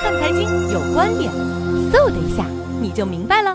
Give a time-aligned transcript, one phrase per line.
[0.00, 1.30] 看财经有观点，
[1.92, 2.42] 嗖的一下
[2.80, 3.54] 你就明白了。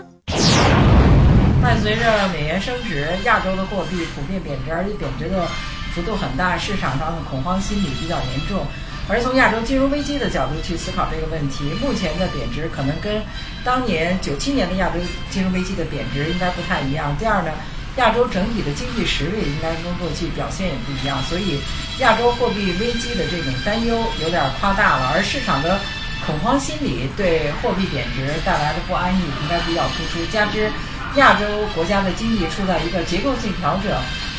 [1.60, 5.44] 伴随着美元升值，亚洲的货币普遍贬值，而且贬值的
[5.92, 8.64] 幅度很大，市场上的恐慌心理比较严重。
[9.08, 13.20] 而从亚洲金融危机的角度去思考这个问题，目前的贬值可能跟
[13.64, 17.10] 当年九七年的亚洲金融危机的贬值应该不太一样。
[17.18, 17.50] 第二呢，
[17.96, 21.58] 亚洲整体的经济实力应该跟过去表现也不一样，所以
[21.98, 25.78] 亚洲货币危机的这种担忧有点夸大了，而市场的
[26.24, 30.70] 恐慌心理对货币贬值带来的不安逸应该比较突出，加之
[31.16, 33.92] 亚洲国家的经济处在一个结构性调整，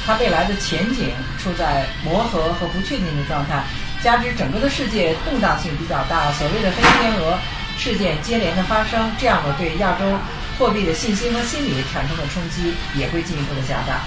[0.06, 3.64] 它未来的前景处在磨合和不确定的状态。
[4.04, 7.38] 加之整个的世界动荡性比较大，所谓的黑天鹅
[7.78, 10.06] 事件接连的发生，这样的对亚洲
[10.60, 14.02] 货币的信心和心理产生的冲击也会进一步的加大。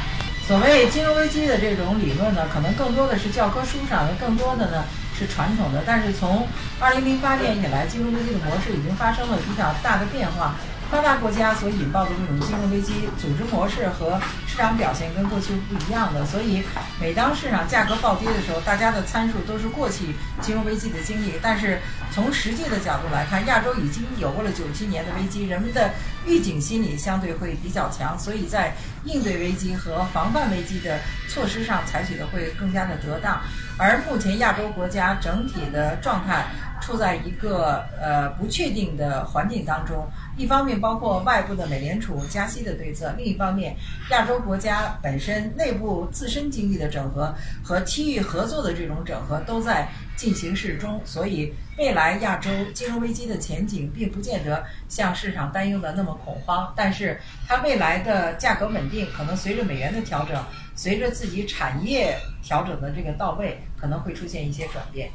[0.51, 4.83] 所谓金融危机的这种理论呢，可能更多的是教科书上的，更多的呢
[5.17, 5.85] 是传统的。
[5.87, 6.45] 但是从
[6.81, 10.57] 二零零八年以来，金融危机的模式已经发生了比较大的变化。
[10.91, 16.27] 发达国家所引爆的这种金融危机，组织模式和市场表现跟过去不一样的。
[16.27, 16.65] 所以，
[17.01, 21.35] 每当市场价格暴跌的时候，大家的参数都是过去金融危机的经历。
[21.41, 21.79] 但是，
[22.11, 25.93] 从实际的角度来看，亚洲已经有过了九七年的危机，人们的
[26.27, 33.41] 预警心理相对会比较强，所以在应对危机和防范危机的措施上采取的会更加的得当。
[33.79, 36.47] 而目前亚洲国家整体的状态。
[36.81, 43.77] 处在一个呃不确定的环境当中，一方面包括外部的美联储加息的对策，另一方面
[44.11, 60.43] 亚洲国家本身内部自身经济的整合和区域合作的这种整合都在进行式中，所以未来亚洲金融危机的前景并不见得像市场担忧的那么恐慌，但是它未来的价格稳定可能随着美元的调整，
[60.75, 65.11] 随着自己产业调整的这个到位，可能会出现一些转变。